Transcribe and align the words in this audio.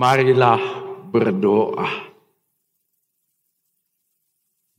Marilah 0.00 0.56
berdoa. 1.12 1.84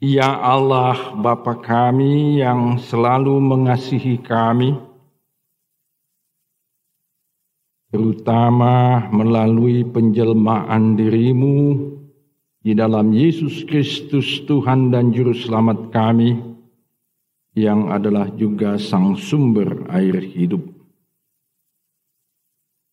Ya 0.01 0.33
Allah 0.33 1.13
Bapa 1.13 1.61
kami 1.61 2.41
yang 2.41 2.81
selalu 2.81 3.37
mengasihi 3.37 4.17
kami, 4.17 4.73
terutama 7.93 9.05
melalui 9.13 9.85
penjelmaan 9.85 10.97
dirimu 10.97 11.77
di 12.65 12.73
dalam 12.73 13.13
Yesus 13.13 13.61
Kristus 13.69 14.41
Tuhan 14.49 14.89
dan 14.89 15.13
Juru 15.13 15.37
Selamat 15.37 15.93
kami, 15.93 16.33
yang 17.53 17.93
adalah 17.93 18.25
juga 18.33 18.81
Sang 18.81 19.13
Sumber 19.13 19.85
air 19.93 20.17
hidup. 20.17 20.65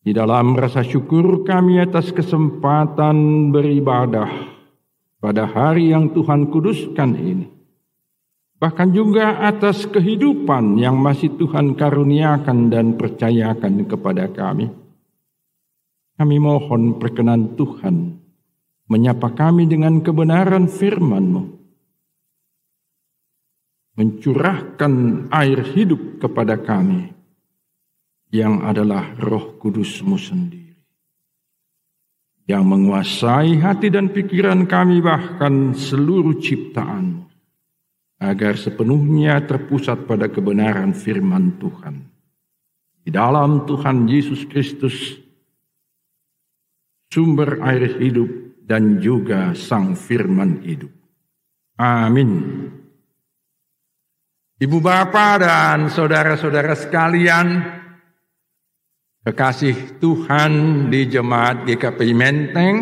Di 0.09 0.17
dalam 0.17 0.57
rasa 0.57 0.81
syukur 0.81 1.45
kami 1.45 1.77
atas 1.77 2.09
kesempatan 2.09 3.13
beribadah, 3.53 4.25
pada 5.21 5.45
hari 5.45 5.93
yang 5.93 6.09
Tuhan 6.09 6.49
kuduskan 6.49 7.13
ini. 7.13 7.45
Bahkan 8.57 8.89
juga 8.89 9.37
atas 9.45 9.85
kehidupan 9.85 10.81
yang 10.81 10.97
masih 10.97 11.37
Tuhan 11.37 11.77
karuniakan 11.77 12.73
dan 12.73 12.97
percayakan 12.97 13.85
kepada 13.85 14.33
kami. 14.33 14.73
Kami 16.17 16.37
mohon 16.41 16.97
perkenan 16.97 17.53
Tuhan 17.53 18.17
menyapa 18.89 19.29
kami 19.37 19.69
dengan 19.69 20.01
kebenaran 20.01 20.73
firman-Mu. 20.73 21.43
Mencurahkan 23.93 24.93
air 25.29 25.61
hidup 25.77 26.17
kepada 26.17 26.57
kami 26.57 27.18
yang 28.29 28.61
adalah 28.65 29.17
roh 29.17 29.57
kudus-Mu 29.57 30.17
sendiri 30.17 30.69
yang 32.49 32.65
menguasai 32.65 33.61
hati 33.61 33.93
dan 33.93 34.09
pikiran 34.09 34.65
kami 34.65 35.05
bahkan 35.05 35.77
seluruh 35.77 36.41
ciptaan 36.41 37.29
agar 38.17 38.57
sepenuhnya 38.57 39.37
terpusat 39.45 40.09
pada 40.09 40.33
kebenaran 40.33 40.97
firman 40.97 41.61
Tuhan. 41.61 42.09
Di 43.05 43.13
dalam 43.13 43.69
Tuhan 43.69 44.09
Yesus 44.09 44.49
Kristus 44.49 44.97
sumber 47.13 47.61
air 47.61 48.01
hidup 48.01 48.27
dan 48.65 48.97
juga 48.97 49.53
sang 49.53 49.93
firman 49.93 50.65
hidup. 50.65 50.89
Amin. 51.77 52.65
Ibu 54.59 54.77
bapak 54.83 55.33
dan 55.39 55.87
saudara-saudara 55.87 56.75
sekalian, 56.75 57.78
Kekasih 59.29 60.01
Tuhan 60.01 60.89
di 60.89 61.05
jemaat 61.05 61.61
GKP 61.61 62.17
Menteng, 62.17 62.77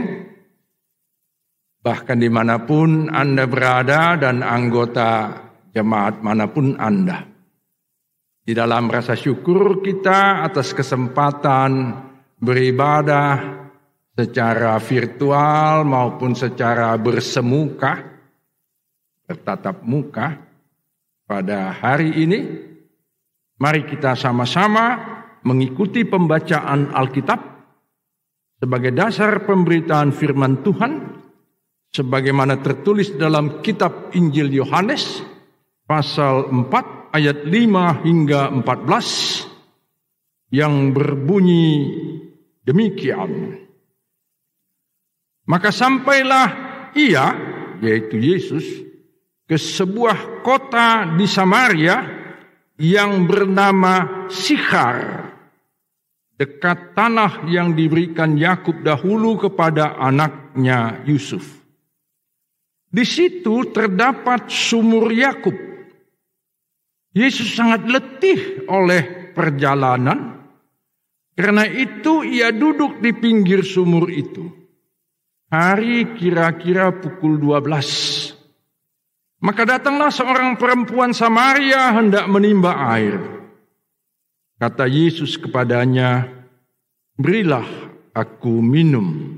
bahkan 1.84 2.16
di 2.16 2.32
mana 2.32 2.64
pun 2.64 3.12
Anda 3.12 3.44
berada 3.52 4.16
dan 4.16 4.40
anggota 4.40 5.44
jemaat 5.76 6.24
mana 6.24 6.48
pun 6.48 6.80
Anda. 6.80 7.20
Di 8.48 8.56
dalam 8.56 8.88
rasa 8.88 9.20
syukur 9.20 9.84
kita 9.84 10.48
atas 10.48 10.72
kesempatan 10.72 12.00
beribadah 12.40 13.68
secara 14.16 14.80
virtual 14.80 15.84
maupun 15.84 16.32
secara 16.32 16.96
bersemuka, 16.96 18.08
bertatap 19.28 19.84
muka 19.84 20.32
pada 21.28 21.76
hari 21.76 22.24
ini, 22.24 22.40
mari 23.60 23.84
kita 23.84 24.16
sama-sama 24.16 25.18
mengikuti 25.46 26.08
pembacaan 26.08 26.96
Alkitab 26.96 27.40
sebagai 28.58 28.96
dasar 28.96 29.46
pemberitaan 29.46 30.10
firman 30.10 30.66
Tuhan 30.66 30.94
sebagaimana 31.94 32.58
tertulis 32.62 33.14
dalam 33.14 33.62
kitab 33.62 34.10
Injil 34.18 34.50
Yohanes 34.54 35.22
pasal 35.86 36.50
4 36.50 37.14
ayat 37.14 37.46
5 37.46 38.06
hingga 38.06 38.50
14 38.54 40.54
yang 40.54 40.96
berbunyi 40.96 41.92
demikian. 42.64 43.60
Maka 45.48 45.72
sampailah 45.72 46.48
ia, 46.92 47.26
yaitu 47.80 48.20
Yesus, 48.20 48.68
ke 49.48 49.56
sebuah 49.56 50.44
kota 50.44 51.16
di 51.16 51.24
Samaria 51.24 52.04
yang 52.76 53.24
bernama 53.24 54.28
Sikhar 54.28 55.27
dekat 56.38 56.94
tanah 56.94 57.50
yang 57.50 57.74
diberikan 57.74 58.38
Yakub 58.38 58.86
dahulu 58.86 59.50
kepada 59.50 59.98
anaknya 59.98 61.02
Yusuf. 61.10 61.58
Di 62.88 63.04
situ 63.04 63.68
terdapat 63.74 64.48
sumur 64.48 65.12
Yakub. 65.12 65.58
Yesus 67.18 67.58
sangat 67.58 67.90
letih 67.90 68.70
oleh 68.70 69.34
perjalanan. 69.34 70.38
Karena 71.38 71.66
itu 71.66 72.26
ia 72.26 72.54
duduk 72.54 73.02
di 73.02 73.14
pinggir 73.14 73.62
sumur 73.62 74.10
itu. 74.10 74.50
Hari 75.50 76.18
kira-kira 76.18 76.94
pukul 76.98 77.38
12. 77.38 78.38
Maka 79.46 79.64
datanglah 79.70 80.10
seorang 80.10 80.58
perempuan 80.58 81.14
Samaria 81.14 81.94
hendak 81.94 82.26
menimba 82.26 82.74
air. 82.98 83.37
Kata 84.58 84.90
Yesus 84.90 85.38
kepadanya, 85.38 86.26
"Berilah 87.14 87.66
aku 88.14 88.58
minum." 88.62 89.38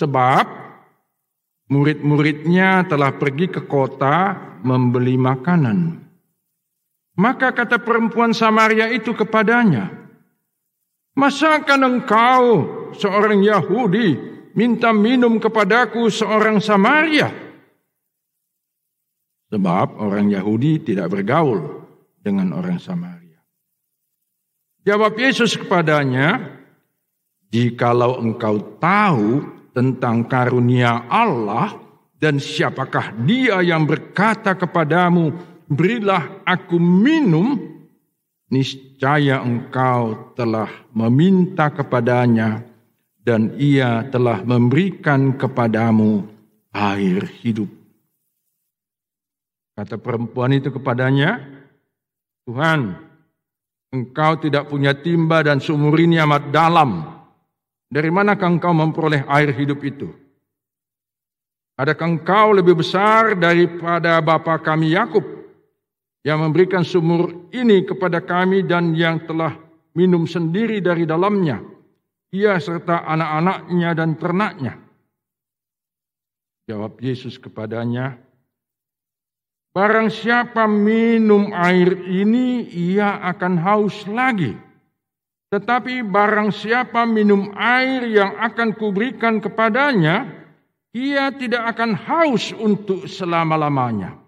Sebab 0.00 0.46
murid-muridnya 1.68 2.88
telah 2.88 3.12
pergi 3.12 3.52
ke 3.52 3.68
kota 3.68 4.36
membeli 4.64 5.20
makanan. 5.20 6.00
Maka 7.18 7.52
kata 7.52 7.82
perempuan 7.82 8.32
Samaria 8.32 8.88
itu 8.94 9.10
kepadanya, 9.12 9.98
Masakan 11.18 11.82
engkau 11.82 12.44
seorang 12.94 13.42
Yahudi 13.42 14.14
minta 14.54 14.94
minum 14.94 15.42
kepadaku 15.42 16.06
seorang 16.14 16.62
Samaria? 16.62 17.26
Sebab 19.50 19.98
orang 19.98 20.30
Yahudi 20.30 20.78
tidak 20.78 21.10
bergaul 21.10 21.90
dengan 22.22 22.54
orang 22.54 22.78
Samaria. 22.78 23.17
Jawab 24.88 25.20
Yesus 25.20 25.52
kepadanya, 25.52 26.48
"Jikalau 27.52 28.24
engkau 28.24 28.80
tahu 28.80 29.44
tentang 29.76 30.24
karunia 30.24 31.04
Allah 31.12 31.76
dan 32.16 32.40
siapakah 32.40 33.12
Dia 33.28 33.60
yang 33.60 33.84
berkata 33.84 34.56
kepadamu, 34.56 35.36
'Berilah 35.68 36.40
aku 36.40 36.80
minum,' 36.80 37.84
niscaya 38.48 39.44
engkau 39.44 40.32
telah 40.32 40.72
meminta 40.96 41.68
kepadanya 41.68 42.64
dan 43.20 43.60
Ia 43.60 44.08
telah 44.08 44.40
memberikan 44.40 45.36
kepadamu 45.36 46.24
air 46.72 47.28
hidup." 47.44 47.68
Kata 49.76 50.00
perempuan 50.00 50.56
itu 50.56 50.72
kepadanya, 50.72 51.44
"Tuhan, 52.48 53.07
Engkau 53.88 54.36
tidak 54.36 54.68
punya 54.68 54.92
timba 54.92 55.40
dan 55.40 55.64
sumur 55.64 55.96
ini 55.96 56.20
amat 56.20 56.52
dalam. 56.52 57.08
Dari 57.88 58.12
manakah 58.12 58.52
engkau 58.52 58.76
memperoleh 58.76 59.24
air 59.24 59.48
hidup 59.56 59.80
itu? 59.80 60.12
Adakah 61.78 62.20
engkau 62.20 62.52
lebih 62.52 62.76
besar 62.76 63.32
daripada 63.32 64.20
bapa 64.20 64.60
kami 64.60 64.92
Yakub 64.92 65.24
yang 66.20 66.44
memberikan 66.44 66.84
sumur 66.84 67.48
ini 67.48 67.88
kepada 67.88 68.20
kami 68.20 68.60
dan 68.66 68.92
yang 68.92 69.24
telah 69.24 69.56
minum 69.96 70.28
sendiri 70.28 70.84
dari 70.84 71.08
dalamnya, 71.08 71.64
ia 72.28 72.60
serta 72.60 73.08
anak-anaknya 73.08 73.90
dan 73.96 74.10
ternaknya? 74.20 74.74
Jawab 76.68 77.00
Yesus 77.00 77.40
kepadanya, 77.40 78.20
Barang 79.78 80.10
siapa 80.10 80.66
minum 80.66 81.54
air 81.54 82.02
ini, 82.02 82.66
ia 82.66 83.22
akan 83.22 83.54
haus 83.62 84.10
lagi. 84.10 84.58
Tetapi 85.54 86.02
barang 86.02 86.50
siapa 86.50 87.06
minum 87.06 87.54
air 87.54 88.10
yang 88.10 88.42
akan 88.42 88.74
kuberikan 88.74 89.38
kepadanya, 89.38 90.34
ia 90.90 91.30
tidak 91.30 91.78
akan 91.78 91.94
haus 91.94 92.50
untuk 92.58 93.06
selama-lamanya. 93.06 94.18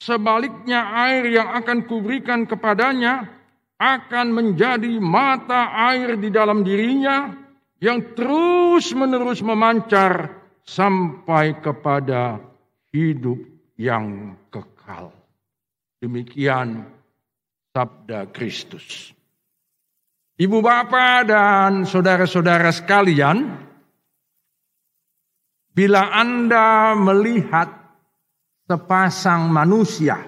Sebaliknya 0.00 0.88
air 1.04 1.36
yang 1.36 1.52
akan 1.52 1.84
kuberikan 1.84 2.48
kepadanya 2.48 3.28
akan 3.76 4.32
menjadi 4.32 4.96
mata 5.04 5.68
air 5.92 6.16
di 6.16 6.32
dalam 6.32 6.64
dirinya 6.64 7.36
yang 7.76 8.16
terus-menerus 8.16 9.44
memancar 9.44 10.32
sampai 10.64 11.60
kepada 11.60 12.40
hidup 12.88 13.36
yang 13.76 14.32
kekal. 14.48 14.77
Demikian 15.98 16.86
sabda 17.74 18.30
Kristus. 18.32 19.12
Ibu 20.38 20.62
bapak 20.62 21.26
dan 21.26 21.82
saudara-saudara 21.82 22.70
sekalian, 22.70 23.58
bila 25.74 26.14
Anda 26.14 26.94
melihat 26.94 27.66
sepasang 28.70 29.50
manusia, 29.50 30.22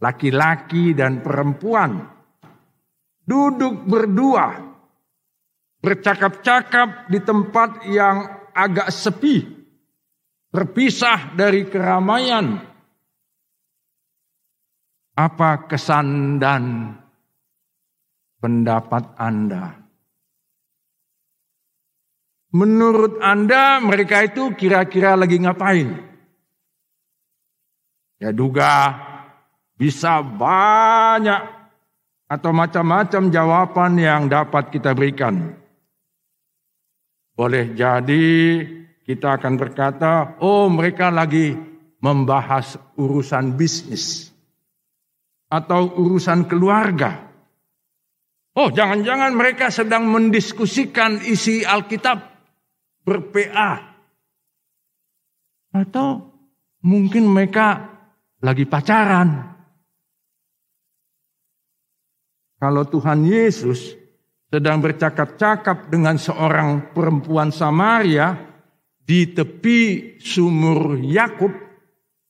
laki-laki 0.00 0.92
dan 0.92 1.24
perempuan, 1.24 2.04
duduk 3.24 3.88
berdua, 3.88 4.60
bercakap-cakap 5.80 7.08
di 7.08 7.20
tempat 7.24 7.88
yang 7.88 8.28
agak 8.52 8.92
sepi, 8.92 9.40
terpisah 10.52 11.32
dari 11.32 11.64
keramaian. 11.64 12.73
Apa 15.14 15.70
kesan 15.70 16.42
dan 16.42 16.90
pendapat 18.42 19.14
Anda? 19.14 19.78
Menurut 22.50 23.22
Anda 23.22 23.78
mereka 23.78 24.26
itu 24.26 24.50
kira-kira 24.58 25.14
lagi 25.14 25.38
ngapain? 25.38 26.02
Ya 28.18 28.34
duga 28.34 28.98
bisa 29.78 30.18
banyak 30.18 31.46
atau 32.26 32.50
macam-macam 32.50 33.30
jawaban 33.30 33.94
yang 33.94 34.26
dapat 34.26 34.74
kita 34.74 34.98
berikan. 34.98 35.54
Boleh 37.38 37.70
jadi 37.70 38.26
kita 39.06 39.38
akan 39.38 39.54
berkata, 39.54 40.42
oh 40.42 40.66
mereka 40.66 41.06
lagi 41.14 41.54
membahas 42.02 42.74
urusan 42.98 43.54
bisnis 43.54 44.33
atau 45.48 45.94
urusan 45.96 46.48
keluarga 46.48 47.24
Oh, 48.54 48.70
jangan-jangan 48.70 49.34
mereka 49.34 49.66
sedang 49.74 50.06
mendiskusikan 50.06 51.18
isi 51.26 51.66
Alkitab 51.66 52.22
berPA. 53.02 53.98
Atau 55.74 56.30
mungkin 56.86 57.34
mereka 57.34 57.82
lagi 58.38 58.62
pacaran. 58.62 59.58
Kalau 62.62 62.86
Tuhan 62.86 63.26
Yesus 63.26 63.98
sedang 64.46 64.78
bercakap-cakap 64.78 65.90
dengan 65.90 66.14
seorang 66.14 66.94
perempuan 66.94 67.50
Samaria 67.50 68.38
di 69.02 69.34
tepi 69.34 70.14
sumur 70.22 70.94
Yakub 71.02 71.50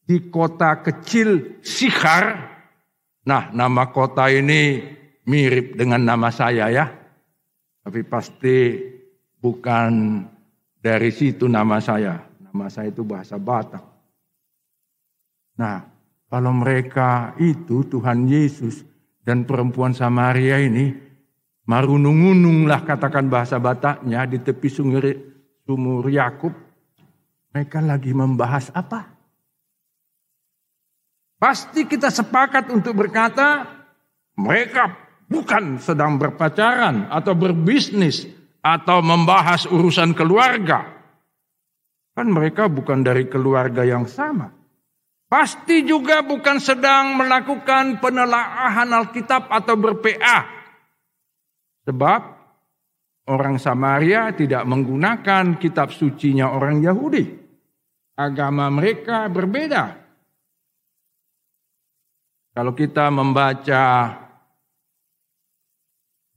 di 0.09 0.33
kota 0.33 0.81
kecil 0.81 1.61
Sikhar. 1.61 2.54
Nah, 3.25 3.49
nama 3.57 3.89
kota 3.89 4.29
ini 4.29 4.85
mirip 5.25 5.81
dengan 5.81 6.05
nama 6.05 6.29
saya 6.29 6.69
ya. 6.69 6.87
Tapi 7.85 8.01
pasti 8.05 8.77
bukan 9.41 10.25
dari 10.81 11.09
situ 11.09 11.49
nama 11.49 11.81
saya. 11.81 12.21
Nama 12.21 12.67
saya 12.69 12.93
itu 12.93 13.01
bahasa 13.01 13.41
Batak. 13.41 13.85
Nah, 15.57 15.81
kalau 16.29 16.53
mereka 16.53 17.33
itu 17.41 17.89
Tuhan 17.89 18.29
Yesus 18.29 18.85
dan 19.25 19.49
perempuan 19.49 19.97
Samaria 19.97 20.61
ini 20.61 20.93
marunung-unung 21.65 22.69
lah 22.69 22.85
katakan 22.85 23.33
bahasa 23.33 23.57
Bataknya 23.57 24.29
di 24.29 24.37
tepi 24.41 24.69
sumur, 24.69 25.05
sumur 25.65 26.05
Yakub. 26.13 26.53
Mereka 27.57 27.81
lagi 27.81 28.11
membahas 28.13 28.69
apa? 28.75 29.14
Pasti 31.45 31.85
kita 31.85 32.09
sepakat 32.09 32.73
untuk 32.73 33.05
berkata 33.05 33.69
mereka 34.41 34.97
bukan 35.29 35.77
sedang 35.77 36.17
berpacaran 36.17 37.13
atau 37.13 37.37
berbisnis 37.37 38.25
atau 38.65 39.05
membahas 39.05 39.69
urusan 39.69 40.17
keluarga. 40.17 40.89
Kan 42.17 42.33
mereka 42.33 42.73
bukan 42.73 43.05
dari 43.05 43.29
keluarga 43.29 43.85
yang 43.85 44.09
sama. 44.09 44.57
Pasti 45.29 45.85
juga 45.85 46.25
bukan 46.25 46.57
sedang 46.57 47.21
melakukan 47.21 48.01
penelaahan 48.01 48.89
Alkitab 49.05 49.53
atau 49.53 49.77
berPA. 49.77 50.49
Sebab 51.85 52.21
orang 53.29 53.61
Samaria 53.61 54.33
tidak 54.33 54.65
menggunakan 54.65 55.61
kitab 55.61 55.93
sucinya 55.93 56.57
orang 56.57 56.81
Yahudi. 56.81 57.37
Agama 58.17 58.73
mereka 58.73 59.29
berbeda. 59.29 60.04
Kalau 62.55 62.71
kita 62.71 63.11
membaca 63.11 64.15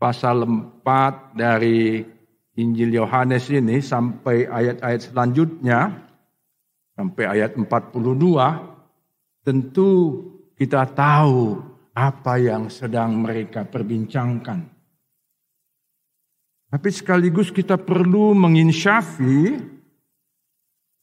pasal 0.01 0.49
4 0.49 1.37
dari 1.37 2.01
Injil 2.57 2.89
Yohanes 2.97 3.45
ini 3.53 3.77
sampai 3.77 4.49
ayat-ayat 4.49 5.13
selanjutnya 5.13 5.93
sampai 6.97 7.23
ayat 7.37 7.53
42 7.53 8.01
tentu 9.45 9.89
kita 10.57 10.89
tahu 10.89 11.61
apa 11.93 12.41
yang 12.41 12.73
sedang 12.73 13.21
mereka 13.21 13.61
perbincangkan. 13.69 14.73
Tapi 16.73 16.89
sekaligus 16.89 17.53
kita 17.53 17.77
perlu 17.77 18.33
menginsyafi 18.33 19.53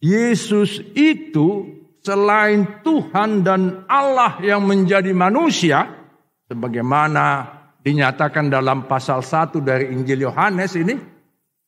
Yesus 0.03 0.83
itu 0.99 1.71
selain 2.05 2.85
Tuhan 2.85 3.41
dan 3.41 3.89
Allah 3.89 4.37
yang 4.45 4.61
menjadi 4.69 5.17
manusia 5.17 5.89
sebagaimana 6.45 7.49
dinyatakan 7.81 8.53
dalam 8.53 8.85
pasal 8.85 9.25
1 9.25 9.65
dari 9.65 9.89
Injil 9.97 10.29
Yohanes 10.29 10.77
ini, 10.77 10.95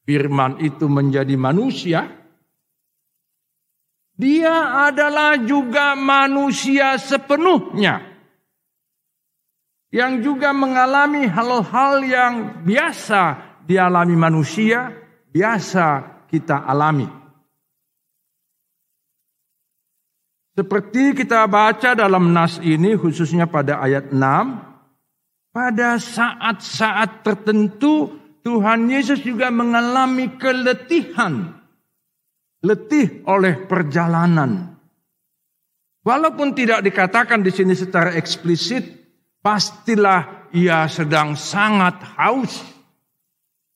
firman 0.05 0.61
itu 0.61 0.85
menjadi 0.93 1.33
manusia. 1.41 2.05
Dia 4.17 4.89
adalah 4.89 5.37
juga 5.41 5.97
manusia 5.97 6.97
sepenuhnya. 6.97 8.01
Yang 9.93 10.13
juga 10.25 10.53
mengalami 10.53 11.25
hal-hal 11.29 12.05
yang 12.05 12.35
biasa 12.65 13.41
dialami 13.65 14.17
manusia, 14.17 14.93
biasa 15.33 15.87
kita 16.29 16.65
alami. 16.65 17.26
Seperti 20.57 21.13
kita 21.13 21.45
baca 21.45 21.93
dalam 21.93 22.33
nas 22.33 22.57
ini 22.65 22.97
khususnya 22.97 23.45
pada 23.45 23.77
ayat 23.77 24.09
6, 24.09 25.53
pada 25.53 26.01
saat-saat 26.01 27.21
tertentu 27.21 28.17
Tuhan 28.41 28.89
Yesus 28.89 29.21
juga 29.21 29.53
mengalami 29.53 30.33
keletihan. 30.41 31.61
Letih 32.65 33.21
oleh 33.29 33.69
perjalanan. 33.69 34.81
Walaupun 36.01 36.57
tidak 36.57 36.81
dikatakan 36.81 37.45
di 37.45 37.53
sini 37.53 37.77
secara 37.77 38.17
eksplisit, 38.17 38.87
pastilah 39.45 40.49
ia 40.57 40.89
sedang 40.89 41.37
sangat 41.37 42.01
haus. 42.17 42.65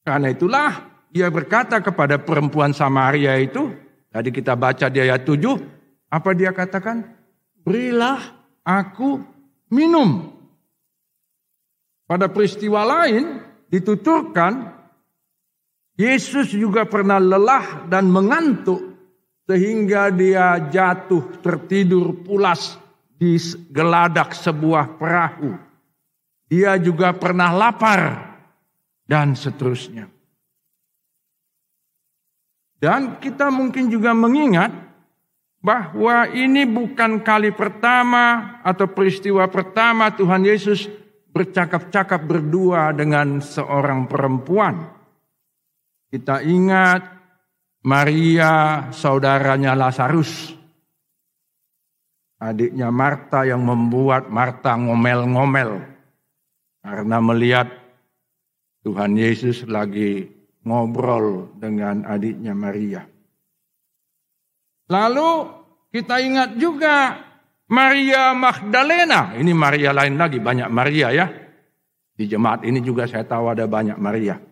Karena 0.01 0.33
itulah 0.33 0.71
ia 1.13 1.29
berkata 1.29 1.85
kepada 1.85 2.17
perempuan 2.17 2.73
Samaria 2.73 3.37
itu, 3.37 3.69
tadi 4.09 4.33
kita 4.33 4.57
baca 4.57 4.89
di 4.89 5.03
ayat 5.03 5.29
7, 5.29 5.80
apa 6.11 6.31
dia 6.35 6.51
katakan? 6.51 7.07
Berilah 7.63 8.19
aku 8.67 9.23
minum. 9.71 10.35
Pada 12.11 12.27
peristiwa 12.27 12.83
lain 12.83 13.39
dituturkan 13.71 14.75
Yesus 15.95 16.51
juga 16.51 16.83
pernah 16.89 17.23
lelah 17.23 17.87
dan 17.87 18.11
mengantuk 18.11 18.83
sehingga 19.47 20.11
dia 20.11 20.59
jatuh 20.67 21.39
tertidur 21.39 22.27
pulas 22.27 22.75
di 23.15 23.39
geladak 23.71 24.35
sebuah 24.35 24.99
perahu. 24.99 25.55
Dia 26.51 26.75
juga 26.83 27.15
pernah 27.15 27.55
lapar 27.55 28.33
dan 29.07 29.39
seterusnya. 29.39 30.11
Dan 32.81 33.21
kita 33.21 33.53
mungkin 33.53 33.93
juga 33.93 34.17
mengingat 34.17 34.90
bahwa 35.61 36.25
ini 36.33 36.65
bukan 36.65 37.21
kali 37.21 37.53
pertama 37.53 38.57
atau 38.65 38.89
peristiwa 38.89 39.45
pertama 39.53 40.09
Tuhan 40.17 40.45
Yesus 40.45 40.89
bercakap-cakap 41.31 42.25
berdua 42.27 42.91
dengan 42.97 43.39
seorang 43.45 44.09
perempuan. 44.09 44.89
Kita 46.11 46.43
ingat 46.43 47.07
Maria 47.87 48.89
saudaranya 48.91 49.79
Lazarus. 49.79 50.59
Adiknya 52.41 52.89
Marta 52.89 53.45
yang 53.45 53.63
membuat 53.63 54.33
Marta 54.33 54.75
ngomel-ngomel. 54.75 55.87
Karena 56.81 57.21
melihat 57.21 57.69
Tuhan 58.81 59.13
Yesus 59.13 59.69
lagi 59.69 60.25
ngobrol 60.65 61.53
dengan 61.61 62.09
adiknya 62.09 62.57
Maria. 62.57 63.05
Lalu 64.91 65.31
kita 65.95 66.19
ingat 66.19 66.59
juga 66.59 67.15
Maria 67.71 68.35
Magdalena, 68.35 69.39
ini 69.39 69.55
Maria 69.55 69.95
lain 69.95 70.19
lagi, 70.19 70.43
banyak 70.43 70.67
Maria 70.67 71.15
ya. 71.15 71.27
Di 72.19 72.27
jemaat 72.27 72.67
ini 72.67 72.83
juga 72.83 73.07
saya 73.07 73.23
tahu 73.23 73.55
ada 73.55 73.71
banyak 73.71 73.95
Maria. 73.97 74.43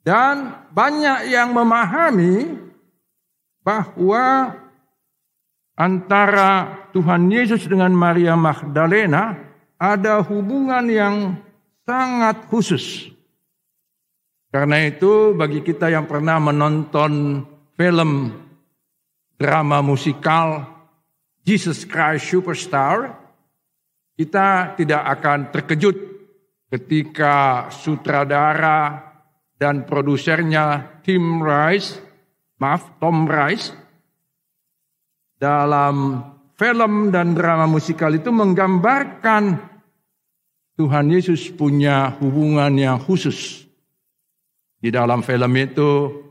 Dan 0.00 0.64
banyak 0.72 1.28
yang 1.28 1.52
memahami 1.52 2.56
bahwa 3.60 4.54
antara 5.76 6.80
Tuhan 6.96 7.28
Yesus 7.28 7.68
dengan 7.68 7.92
Maria 7.92 8.32
Magdalena 8.32 9.36
ada 9.76 10.24
hubungan 10.24 10.88
yang 10.88 11.36
sangat 11.84 12.48
khusus. 12.48 13.12
Karena 14.48 14.80
itu 14.88 15.36
bagi 15.36 15.60
kita 15.60 15.92
yang 15.92 16.08
pernah 16.08 16.40
menonton 16.40 17.44
film 17.76 18.32
drama 19.36 19.84
musikal 19.84 20.64
Jesus 21.46 21.84
Christ 21.86 22.26
Superstar, 22.26 23.14
kita 24.16 24.74
tidak 24.74 25.02
akan 25.20 25.54
terkejut 25.54 25.96
ketika 26.72 27.68
sutradara 27.70 28.98
dan 29.54 29.86
produsernya 29.86 30.98
Tim 31.06 31.38
Rice, 31.38 32.02
maaf 32.58 32.98
Tom 32.98 33.28
Rice, 33.30 33.70
dalam 35.38 36.24
film 36.56 37.12
dan 37.12 37.36
drama 37.36 37.68
musikal 37.68 38.10
itu 38.10 38.32
menggambarkan 38.32 39.76
Tuhan 40.76 41.06
Yesus 41.08 41.52
punya 41.54 42.16
hubungan 42.20 42.72
yang 42.76 42.98
khusus. 43.00 43.64
Di 44.76 44.92
dalam 44.92 45.24
film 45.24 45.52
itu 45.56 46.25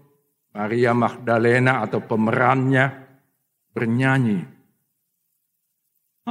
Maria 0.55 0.95
Magdalena 0.95 1.83
atau 1.83 1.99
pemerannya 1.99 2.87
bernyanyi. 3.75 4.39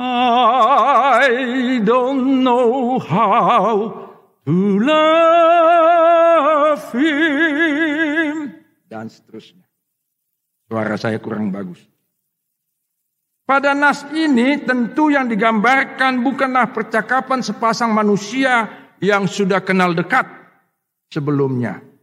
I 0.00 1.76
don't 1.85 2.40
know 2.40 2.97
how 3.04 3.69
to 4.49 4.57
love 4.81 6.88
him. 6.97 8.64
Dan 8.88 9.12
seterusnya. 9.12 9.69
Suara 10.73 10.97
saya 10.97 11.21
kurang 11.21 11.52
bagus. 11.52 11.85
Pada 13.45 13.76
nas 13.76 14.09
ini 14.16 14.57
tentu 14.64 15.12
yang 15.12 15.28
digambarkan 15.28 16.25
bukanlah 16.25 16.73
percakapan 16.73 17.45
sepasang 17.45 17.93
manusia 17.93 18.73
yang 19.04 19.28
sudah 19.28 19.61
kenal 19.61 19.93
dekat 19.93 20.25
sebelumnya. 21.12 21.94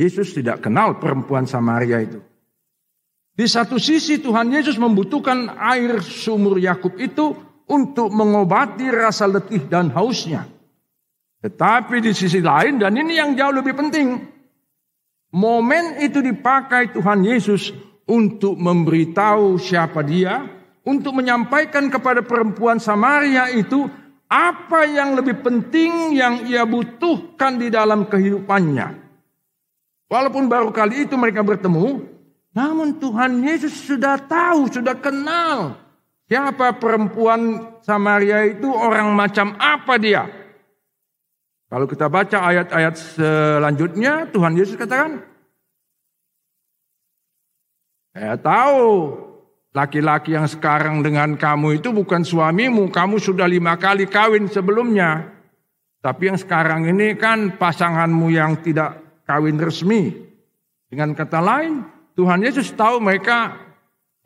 Yesus 0.00 0.32
tidak 0.32 0.64
kenal 0.64 0.96
perempuan 0.96 1.44
Samaria 1.44 2.00
itu. 2.00 2.24
Di 3.36 3.44
satu 3.44 3.76
sisi 3.76 4.20
Tuhan 4.20 4.48
Yesus 4.48 4.80
membutuhkan 4.80 5.60
air 5.60 6.00
sumur 6.00 6.56
Yakub 6.56 6.96
itu 6.96 7.36
untuk 7.68 8.08
mengobati 8.08 8.88
rasa 8.88 9.28
letih 9.28 9.68
dan 9.68 9.92
hausnya. 9.92 10.48
Tetapi 11.40 12.04
di 12.04 12.12
sisi 12.12 12.40
lain 12.40 12.80
dan 12.80 12.96
ini 12.96 13.16
yang 13.16 13.32
jauh 13.32 13.52
lebih 13.52 13.72
penting, 13.76 14.16
momen 15.32 16.00
itu 16.00 16.20
dipakai 16.20 16.92
Tuhan 16.92 17.24
Yesus 17.24 17.72
untuk 18.04 18.60
memberitahu 18.60 19.56
siapa 19.56 20.04
dia, 20.04 20.44
untuk 20.84 21.16
menyampaikan 21.16 21.88
kepada 21.88 22.20
perempuan 22.20 22.76
Samaria 22.76 23.48
itu 23.52 23.88
apa 24.28 24.84
yang 24.84 25.16
lebih 25.16 25.40
penting 25.40 26.12
yang 26.12 26.44
ia 26.44 26.68
butuhkan 26.68 27.56
di 27.56 27.72
dalam 27.72 28.04
kehidupannya. 28.04 29.09
Walaupun 30.10 30.50
baru 30.50 30.74
kali 30.74 31.06
itu 31.06 31.14
mereka 31.14 31.46
bertemu, 31.46 32.02
namun 32.50 32.98
Tuhan 32.98 33.46
Yesus 33.46 33.86
sudah 33.86 34.18
tahu, 34.18 34.66
sudah 34.66 34.98
kenal 34.98 35.78
siapa 36.26 36.74
perempuan 36.78 37.70
Samaria 37.86 38.42
itu 38.50 38.66
orang 38.66 39.14
macam 39.14 39.54
apa 39.58 39.94
dia. 40.02 40.26
Kalau 41.70 41.86
kita 41.86 42.10
baca 42.10 42.38
ayat-ayat 42.42 42.94
selanjutnya, 42.98 44.26
Tuhan 44.34 44.58
Yesus 44.58 44.74
katakan, 44.74 45.22
saya 48.10 48.34
tahu 48.34 49.14
laki-laki 49.70 50.34
yang 50.34 50.50
sekarang 50.50 51.06
dengan 51.06 51.38
kamu 51.38 51.78
itu 51.78 51.94
bukan 51.94 52.26
suamimu. 52.26 52.90
Kamu 52.90 53.22
sudah 53.22 53.46
lima 53.46 53.78
kali 53.78 54.10
kawin 54.10 54.50
sebelumnya. 54.50 55.30
Tapi 56.02 56.34
yang 56.34 56.38
sekarang 56.42 56.90
ini 56.90 57.14
kan 57.14 57.54
pasanganmu 57.54 58.34
yang 58.34 58.58
tidak 58.66 59.09
kawin 59.30 59.62
resmi. 59.62 60.10
Dengan 60.90 61.14
kata 61.14 61.38
lain, 61.38 61.86
Tuhan 62.18 62.42
Yesus 62.42 62.74
tahu 62.74 62.98
mereka 62.98 63.54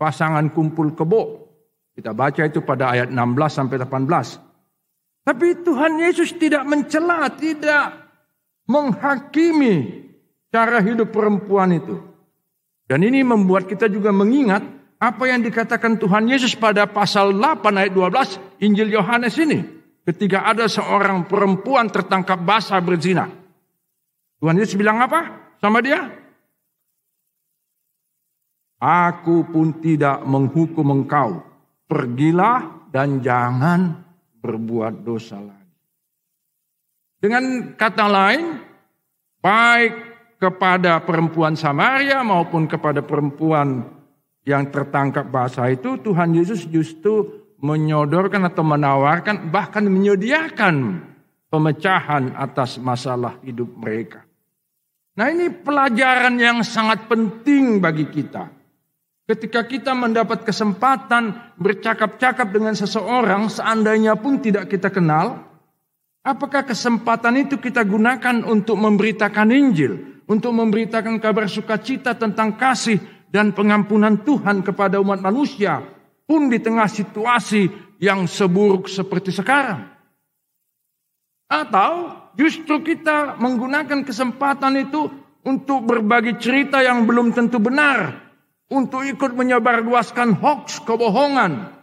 pasangan 0.00 0.48
kumpul 0.48 0.96
kebo. 0.96 1.44
Kita 1.92 2.16
baca 2.16 2.42
itu 2.48 2.64
pada 2.64 2.96
ayat 2.96 3.12
16 3.12 3.52
sampai 3.52 3.76
18. 3.84 5.28
Tapi 5.28 5.46
Tuhan 5.60 5.92
Yesus 6.00 6.32
tidak 6.40 6.64
mencela, 6.64 7.28
tidak 7.36 7.92
menghakimi 8.64 10.08
cara 10.48 10.80
hidup 10.80 11.12
perempuan 11.12 11.76
itu. 11.76 12.00
Dan 12.88 13.04
ini 13.04 13.20
membuat 13.20 13.68
kita 13.68 13.88
juga 13.88 14.12
mengingat 14.12 14.64
apa 15.00 15.24
yang 15.28 15.44
dikatakan 15.44 16.00
Tuhan 16.00 16.28
Yesus 16.28 16.56
pada 16.56 16.88
pasal 16.88 17.36
8 17.36 17.60
ayat 17.76 17.92
12 17.92 18.64
Injil 18.64 18.88
Yohanes 18.88 19.36
ini. 19.36 19.60
Ketika 20.04 20.44
ada 20.44 20.68
seorang 20.68 21.24
perempuan 21.28 21.88
tertangkap 21.88 22.40
basah 22.40 22.80
berzina. 22.80 23.43
Tuhan 24.44 24.60
Yesus 24.60 24.76
bilang 24.76 25.00
apa 25.00 25.40
sama 25.56 25.80
dia? 25.80 26.04
Aku 28.76 29.48
pun 29.48 29.80
tidak 29.80 30.20
menghukum 30.28 31.00
engkau. 31.00 31.40
Pergilah 31.88 32.84
dan 32.92 33.24
jangan 33.24 34.04
berbuat 34.44 35.00
dosa 35.00 35.40
lagi. 35.40 35.72
Dengan 37.24 37.72
kata 37.72 38.04
lain, 38.04 38.60
baik 39.40 39.92
kepada 40.36 41.00
perempuan 41.00 41.56
Samaria 41.56 42.20
maupun 42.20 42.68
kepada 42.68 43.00
perempuan 43.00 43.80
yang 44.44 44.68
tertangkap 44.68 45.24
basah 45.24 45.72
itu 45.72 45.96
Tuhan 46.04 46.36
Yesus 46.36 46.68
justru 46.68 47.48
menyodorkan 47.64 48.44
atau 48.44 48.60
menawarkan 48.60 49.48
bahkan 49.48 49.88
menyediakan 49.88 51.00
pemecahan 51.48 52.36
atas 52.36 52.76
masalah 52.76 53.40
hidup 53.40 53.72
mereka. 53.80 54.23
Nah 55.14 55.26
ini 55.30 55.46
pelajaran 55.50 56.34
yang 56.38 56.62
sangat 56.66 57.06
penting 57.06 57.78
bagi 57.78 58.10
kita. 58.10 58.50
Ketika 59.24 59.64
kita 59.64 59.96
mendapat 59.96 60.44
kesempatan 60.44 61.54
bercakap-cakap 61.56 62.50
dengan 62.50 62.76
seseorang 62.76 63.48
seandainya 63.48 64.18
pun 64.20 64.42
tidak 64.42 64.68
kita 64.68 64.92
kenal, 64.92 65.40
apakah 66.20 66.66
kesempatan 66.66 67.46
itu 67.48 67.56
kita 67.56 67.86
gunakan 67.86 68.44
untuk 68.44 68.76
memberitakan 68.76 69.48
Injil? 69.48 70.14
untuk 70.28 70.52
memberitakan 70.56 71.20
kabar 71.20 71.48
sukacita 71.48 72.16
tentang 72.16 72.56
kasih 72.56 73.00
dan 73.28 73.52
pengampunan 73.52 74.22
Tuhan 74.22 74.64
kepada 74.64 75.00
umat 75.02 75.20
manusia 75.20 75.84
pun 76.24 76.48
di 76.48 76.56
tengah 76.62 76.88
situasi 76.88 77.68
yang 78.00 78.24
seburuk 78.24 78.88
seperti 78.88 79.34
sekarang. 79.34 79.84
Atau 81.44 82.23
justru 82.34 82.82
kita 82.82 83.38
menggunakan 83.38 84.02
kesempatan 84.02 84.78
itu 84.78 85.10
untuk 85.44 85.84
berbagi 85.84 86.40
cerita 86.40 86.80
yang 86.80 87.04
belum 87.04 87.36
tentu 87.36 87.60
benar, 87.60 88.24
untuk 88.72 89.04
ikut 89.04 89.36
menyebarluaskan 89.36 90.40
hoax 90.40 90.80
kebohongan 90.82 91.74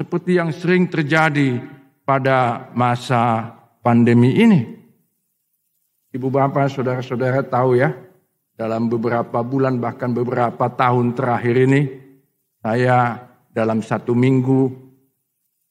seperti 0.00 0.36
yang 0.36 0.52
sering 0.52 0.88
terjadi 0.88 1.60
pada 2.04 2.70
masa 2.72 3.52
pandemi 3.84 4.36
ini. 4.40 4.60
Ibu 6.10 6.26
bapak, 6.26 6.72
saudara-saudara 6.72 7.44
tahu 7.46 7.78
ya, 7.78 7.94
dalam 8.56 8.90
beberapa 8.90 9.40
bulan 9.44 9.78
bahkan 9.78 10.10
beberapa 10.10 10.68
tahun 10.72 11.14
terakhir 11.14 11.56
ini, 11.70 11.80
saya 12.60 13.28
dalam 13.52 13.80
satu 13.80 14.12
minggu 14.12 14.72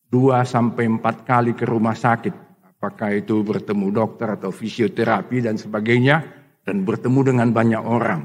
dua 0.09 0.41
sampai 0.47 0.89
empat 0.89 1.27
kali 1.27 1.53
ke 1.53 1.67
rumah 1.67 1.93
sakit. 1.93 2.48
Apakah 2.79 3.11
itu 3.11 3.43
bertemu 3.43 3.91
dokter 3.91 4.39
atau 4.39 4.55
fisioterapi 4.55 5.43
dan 5.43 5.59
sebagainya, 5.59 6.23
dan 6.63 6.87
bertemu 6.87 7.33
dengan 7.33 7.51
banyak 7.51 7.83
orang. 7.83 8.23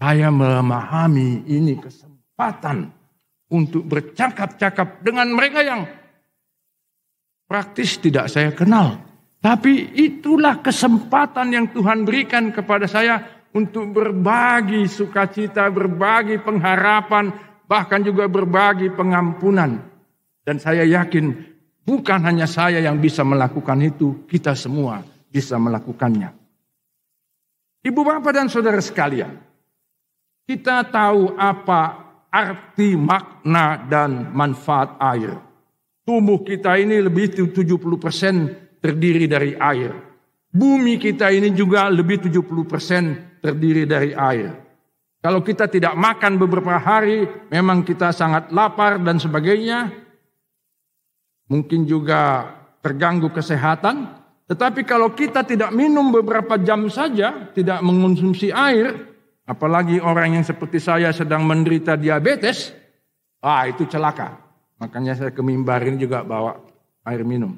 Saya 0.00 0.32
memahami 0.32 1.44
ini 1.44 1.76
kesempatan 1.76 2.88
untuk 3.52 3.84
bercakap-cakap 3.84 5.04
dengan 5.04 5.28
mereka 5.34 5.60
yang 5.60 5.84
praktis 7.44 8.00
tidak 8.00 8.32
saya 8.32 8.54
kenal. 8.56 9.02
Tapi 9.44 9.92
itulah 9.98 10.64
kesempatan 10.64 11.50
yang 11.50 11.66
Tuhan 11.74 12.08
berikan 12.08 12.48
kepada 12.54 12.88
saya 12.88 13.44
untuk 13.50 13.90
berbagi 13.90 14.86
sukacita, 14.86 15.66
berbagi 15.68 16.38
pengharapan, 16.40 17.28
bahkan 17.66 18.00
juga 18.06 18.30
berbagi 18.30 18.94
pengampunan. 18.94 19.82
Dan 20.46 20.56
saya 20.62 20.86
yakin 20.86 21.57
bukan 21.88 22.20
hanya 22.28 22.44
saya 22.44 22.84
yang 22.84 23.00
bisa 23.00 23.24
melakukan 23.24 23.80
itu, 23.80 24.28
kita 24.28 24.52
semua 24.52 25.00
bisa 25.32 25.56
melakukannya. 25.56 26.36
Ibu 27.80 28.00
bapak 28.04 28.32
dan 28.36 28.52
saudara 28.52 28.76
sekalian, 28.84 29.32
kita 30.44 30.84
tahu 30.92 31.32
apa 31.40 32.04
arti 32.28 32.92
makna 32.92 33.88
dan 33.88 34.28
manfaat 34.36 35.00
air. 35.00 35.40
Tubuh 36.04 36.44
kita 36.44 36.76
ini 36.76 37.00
lebih 37.00 37.32
70% 37.32 38.80
terdiri 38.84 39.24
dari 39.24 39.56
air. 39.56 39.92
Bumi 40.48 40.96
kita 40.96 41.28
ini 41.28 41.52
juga 41.52 41.88
lebih 41.88 42.28
70% 42.28 43.44
terdiri 43.44 43.84
dari 43.84 44.16
air. 44.16 44.68
Kalau 45.20 45.44
kita 45.44 45.68
tidak 45.68 45.92
makan 45.92 46.40
beberapa 46.40 46.80
hari, 46.80 47.28
memang 47.52 47.84
kita 47.84 48.14
sangat 48.14 48.48
lapar 48.54 48.96
dan 49.04 49.20
sebagainya. 49.20 50.07
Mungkin 51.48 51.88
juga 51.88 52.52
terganggu 52.84 53.32
kesehatan. 53.32 54.20
Tetapi 54.48 54.84
kalau 54.88 55.12
kita 55.12 55.44
tidak 55.44 55.72
minum 55.76 56.08
beberapa 56.08 56.56
jam 56.56 56.88
saja, 56.88 57.52
tidak 57.52 57.84
mengonsumsi 57.84 58.48
air, 58.48 58.96
apalagi 59.44 60.00
orang 60.00 60.40
yang 60.40 60.44
seperti 60.44 60.80
saya 60.80 61.12
sedang 61.12 61.44
menderita 61.44 61.96
diabetes, 62.00 62.72
ah 63.44 63.68
itu 63.68 63.84
celaka. 63.84 64.40
Makanya 64.80 65.18
saya 65.18 65.30
ke 65.34 65.42
juga 66.00 66.24
bawa 66.24 66.56
air 67.04 67.24
minum. 67.28 67.56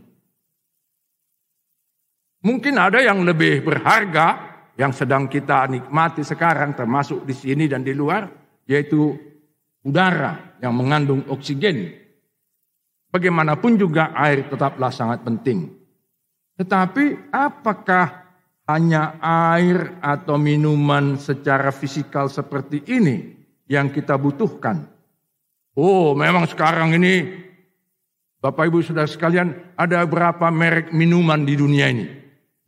Mungkin 2.40 2.74
ada 2.80 3.04
yang 3.04 3.20
lebih 3.20 3.60
berharga 3.60 4.50
yang 4.80 4.96
sedang 4.96 5.28
kita 5.28 5.68
nikmati 5.68 6.24
sekarang 6.24 6.72
termasuk 6.72 7.28
di 7.28 7.36
sini 7.36 7.68
dan 7.68 7.84
di 7.84 7.92
luar 7.92 8.24
yaitu 8.64 9.12
udara 9.84 10.56
yang 10.64 10.72
mengandung 10.72 11.20
oksigen. 11.28 11.92
Bagaimanapun 13.10 13.74
juga 13.74 14.14
air 14.14 14.46
tetaplah 14.46 14.94
sangat 14.94 15.26
penting. 15.26 15.66
Tetapi 16.54 17.34
apakah 17.34 18.30
hanya 18.70 19.18
air 19.50 19.98
atau 19.98 20.38
minuman 20.38 21.18
secara 21.18 21.74
fisikal 21.74 22.30
seperti 22.30 22.86
ini 22.86 23.34
yang 23.66 23.90
kita 23.90 24.14
butuhkan? 24.14 24.86
Oh, 25.74 26.14
memang 26.14 26.46
sekarang 26.46 26.94
ini 26.94 27.40
Bapak 28.40 28.72
Ibu 28.72 28.80
Saudara 28.80 29.04
sekalian, 29.04 29.76
ada 29.76 30.00
berapa 30.08 30.48
merek 30.48 30.96
minuman 30.96 31.44
di 31.44 31.60
dunia 31.60 31.92
ini? 31.92 32.08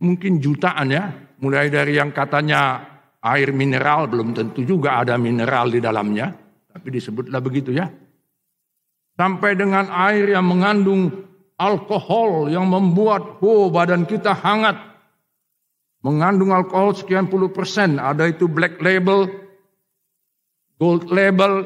Mungkin 0.04 0.36
jutaan 0.36 0.92
ya, 0.92 1.08
mulai 1.40 1.72
dari 1.72 1.96
yang 1.96 2.12
katanya 2.12 2.84
air 3.24 3.54
mineral, 3.56 4.04
belum 4.04 4.36
tentu 4.36 4.68
juga 4.68 5.00
ada 5.00 5.16
mineral 5.16 5.72
di 5.72 5.80
dalamnya, 5.80 6.28
tapi 6.68 6.92
disebutlah 6.92 7.40
begitu 7.40 7.72
ya. 7.72 7.88
Sampai 9.12 9.54
dengan 9.54 9.92
air 9.92 10.32
yang 10.32 10.48
mengandung 10.48 11.12
alkohol 11.60 12.50
yang 12.50 12.66
membuat 12.66 13.38
oh, 13.44 13.68
badan 13.68 14.08
kita 14.08 14.34
hangat. 14.34 14.74
Mengandung 16.02 16.50
alkohol 16.50 16.98
sekian 16.98 17.30
puluh 17.30 17.54
persen, 17.54 18.02
ada 18.02 18.26
itu 18.26 18.50
black 18.50 18.82
label, 18.82 19.30
gold 20.74 21.06
label, 21.14 21.62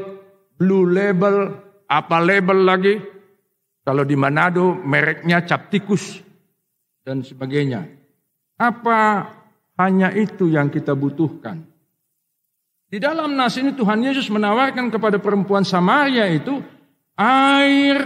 blue 0.61 0.85
label, 0.85 1.57
apa 1.89 2.21
label 2.21 2.59
lagi. 2.61 2.95
Kalau 3.87 4.03
di 4.05 4.13
Manado 4.19 4.77
mereknya 4.77 5.47
cap 5.47 5.73
tikus 5.73 6.21
dan 7.07 7.25
sebagainya. 7.25 7.87
Apa 8.61 9.31
hanya 9.79 10.11
itu 10.13 10.51
yang 10.51 10.69
kita 10.69 10.93
butuhkan? 10.93 11.63
Di 12.91 12.99
dalam 13.01 13.39
nas 13.39 13.57
ini 13.57 13.73
Tuhan 13.73 14.05
Yesus 14.05 14.29
menawarkan 14.29 14.93
kepada 14.93 15.17
perempuan 15.17 15.65
Samaria 15.65 16.29
itu 16.29 16.61
air 17.17 17.97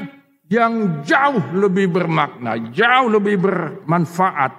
yang 0.50 1.06
jauh 1.06 1.42
lebih 1.54 1.90
bermakna, 1.90 2.58
jauh 2.74 3.10
lebih 3.10 3.38
bermanfaat 3.38 4.52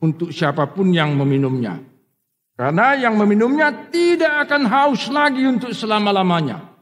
untuk 0.00 0.32
siapa 0.32 0.68
pun 0.72 0.92
yang 0.92 1.12
meminumnya. 1.16 1.80
Karena 2.54 2.94
yang 2.94 3.18
meminumnya 3.18 3.90
tidak 3.90 4.46
akan 4.46 4.62
haus 4.70 5.10
lagi 5.10 5.42
untuk 5.42 5.74
selama-lamanya. 5.74 6.72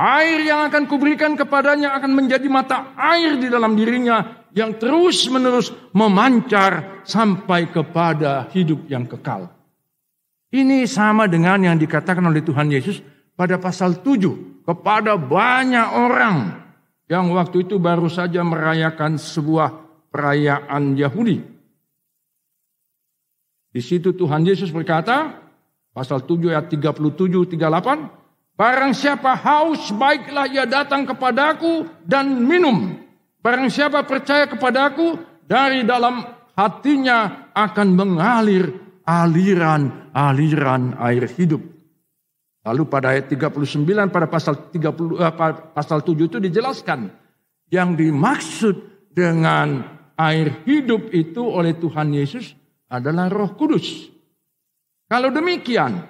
Air 0.00 0.48
yang 0.48 0.64
akan 0.72 0.88
kuberikan 0.88 1.36
kepadanya 1.36 1.92
akan 2.00 2.16
menjadi 2.16 2.48
mata 2.48 2.96
air 2.96 3.36
di 3.36 3.52
dalam 3.52 3.76
dirinya 3.76 4.48
yang 4.56 4.80
terus 4.80 5.28
menerus 5.28 5.68
memancar 5.92 7.04
sampai 7.04 7.68
kepada 7.68 8.48
hidup 8.50 8.88
yang 8.88 9.04
kekal. 9.04 9.52
Ini 10.50 10.88
sama 10.88 11.30
dengan 11.30 11.62
yang 11.62 11.76
dikatakan 11.76 12.24
oleh 12.24 12.42
Tuhan 12.42 12.72
Yesus 12.72 13.04
pada 13.36 13.60
pasal 13.60 14.02
7 14.02 14.49
kepada 14.70 15.18
banyak 15.18 15.88
orang 15.98 16.62
yang 17.10 17.26
waktu 17.34 17.66
itu 17.66 17.82
baru 17.82 18.06
saja 18.06 18.46
merayakan 18.46 19.18
sebuah 19.18 19.74
perayaan 20.14 20.94
Yahudi. 20.94 21.42
Di 23.74 23.82
situ 23.82 24.14
Tuhan 24.14 24.46
Yesus 24.46 24.70
berkata, 24.70 25.42
pasal 25.90 26.22
7 26.22 26.54
ayat 26.54 26.70
37 26.70 27.02
38, 27.58 28.54
Barang 28.54 28.94
siapa 28.94 29.34
haus, 29.34 29.90
baiklah 29.90 30.46
ia 30.46 30.68
datang 30.70 31.02
kepadaku 31.02 31.90
dan 32.06 32.30
minum. 32.46 32.94
Barang 33.42 33.72
siapa 33.72 34.06
percaya 34.06 34.46
kepadaku, 34.46 35.18
dari 35.50 35.82
dalam 35.82 36.22
hatinya 36.54 37.50
akan 37.56 37.88
mengalir 37.96 38.70
aliran-aliran 39.02 40.94
air 41.00 41.26
hidup. 41.26 41.69
Lalu 42.70 42.82
pada 42.86 43.10
ayat 43.10 43.26
39 43.26 43.82
pada 44.14 44.30
pasal 44.30 44.70
30 44.70 45.18
eh, 45.18 45.34
pasal 45.74 46.06
7 46.06 46.14
itu 46.14 46.38
dijelaskan 46.38 47.10
yang 47.74 47.98
dimaksud 47.98 49.10
dengan 49.10 49.82
air 50.14 50.62
hidup 50.62 51.10
itu 51.10 51.42
oleh 51.42 51.74
Tuhan 51.74 52.14
Yesus 52.14 52.54
adalah 52.86 53.26
Roh 53.26 53.58
Kudus. 53.58 54.06
Kalau 55.10 55.34
demikian, 55.34 56.06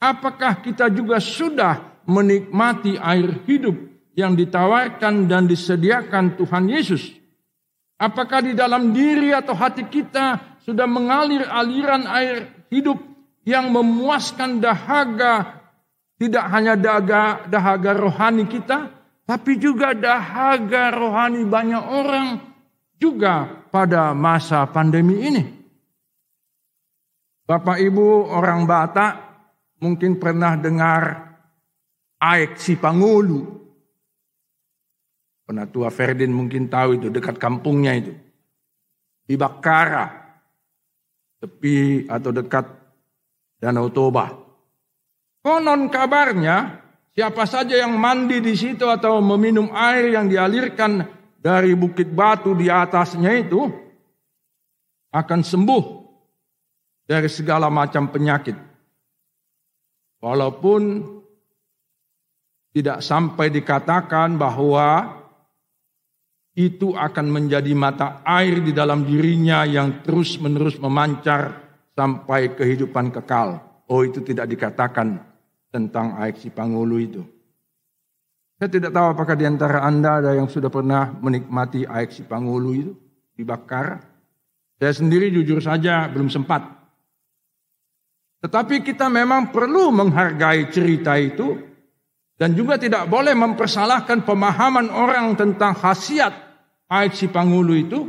Apakah 0.00 0.64
kita 0.64 0.88
juga 0.88 1.20
sudah 1.20 2.00
menikmati 2.08 2.96
air 2.96 3.44
hidup 3.44 3.76
yang 4.16 4.32
ditawarkan 4.32 5.28
dan 5.28 5.44
disediakan 5.44 6.40
Tuhan 6.40 6.72
Yesus? 6.72 7.20
Apakah 8.00 8.40
di 8.40 8.56
dalam 8.56 8.96
diri 8.96 9.28
atau 9.36 9.52
hati 9.52 9.84
kita 9.84 10.56
sudah 10.64 10.88
mengalir 10.88 11.44
aliran 11.44 12.08
air 12.08 12.48
hidup 12.72 12.96
yang 13.44 13.68
memuaskan 13.68 14.56
dahaga, 14.56 15.59
tidak 16.20 16.44
hanya 16.52 16.76
dahaga, 16.76 17.48
dahaga 17.48 17.96
rohani 17.96 18.44
kita, 18.44 18.92
tapi 19.24 19.56
juga 19.56 19.96
dahaga 19.96 20.92
rohani 20.92 21.48
banyak 21.48 21.80
orang 21.80 22.28
juga 23.00 23.64
pada 23.72 24.12
masa 24.12 24.68
pandemi 24.68 25.16
ini. 25.24 25.44
Bapak 27.48 27.80
Ibu 27.80 28.30
orang 28.30 28.68
Batak 28.68 29.14
mungkin 29.80 30.20
pernah 30.20 30.60
dengar 30.60 31.32
Aek 32.20 32.60
si 32.60 32.76
Pangulu. 32.76 33.56
Penatua 35.48 35.88
Ferdin 35.88 36.30
mungkin 36.30 36.68
tahu 36.68 37.00
itu 37.00 37.08
dekat 37.08 37.40
kampungnya 37.40 37.96
itu. 37.96 38.12
Di 39.24 39.40
Bakara. 39.40 40.20
Tepi 41.40 42.04
atau 42.06 42.30
dekat 42.30 42.68
Danau 43.56 43.88
Toba. 43.88 44.39
Konon 45.40 45.88
kabarnya 45.88 46.84
siapa 47.16 47.48
saja 47.48 47.80
yang 47.80 47.96
mandi 47.96 48.44
di 48.44 48.52
situ 48.52 48.84
atau 48.84 49.24
meminum 49.24 49.72
air 49.72 50.12
yang 50.12 50.28
dialirkan 50.28 51.00
dari 51.40 51.72
bukit 51.72 52.12
batu 52.12 52.52
di 52.52 52.68
atasnya 52.68 53.32
itu 53.40 53.64
akan 55.08 55.40
sembuh 55.40 55.84
dari 57.08 57.26
segala 57.32 57.72
macam 57.72 58.12
penyakit. 58.12 58.54
Walaupun 60.20 60.82
tidak 62.76 63.00
sampai 63.00 63.48
dikatakan 63.48 64.36
bahwa 64.36 65.16
itu 66.52 66.92
akan 66.92 67.26
menjadi 67.32 67.72
mata 67.72 68.20
air 68.28 68.60
di 68.60 68.76
dalam 68.76 69.08
dirinya 69.08 69.64
yang 69.64 70.04
terus-menerus 70.04 70.76
memancar 70.76 71.56
sampai 71.96 72.52
kehidupan 72.52 73.08
kekal. 73.08 73.64
Oh, 73.88 74.04
itu 74.04 74.20
tidak 74.20 74.46
dikatakan 74.46 75.29
tentang 75.70 76.18
si 76.36 76.50
Pangulu 76.50 76.98
itu. 76.98 77.22
Saya 78.60 78.68
tidak 78.68 78.92
tahu 78.92 79.06
apakah 79.16 79.34
di 79.38 79.48
antara 79.48 79.80
Anda 79.86 80.20
ada 80.20 80.36
yang 80.36 80.50
sudah 80.50 80.68
pernah 80.68 81.14
menikmati 81.16 81.88
si 82.12 82.26
Pangulu 82.26 82.70
itu 82.76 82.92
dibakar. 83.38 84.02
Saya 84.76 84.92
sendiri 84.92 85.32
jujur 85.32 85.62
saja 85.64 86.10
belum 86.12 86.28
sempat 86.28 86.80
tetapi 88.40 88.80
kita 88.80 89.12
memang 89.12 89.52
perlu 89.52 89.92
menghargai 89.92 90.72
cerita 90.72 91.12
itu 91.20 91.60
dan 92.40 92.56
juga 92.56 92.80
tidak 92.80 93.04
boleh 93.04 93.36
mempersalahkan 93.36 94.24
pemahaman 94.24 94.88
orang 94.88 95.36
tentang 95.36 95.76
khasiat 95.76 96.32
si 97.12 97.28
Pangulu 97.28 97.76
itu. 97.76 98.00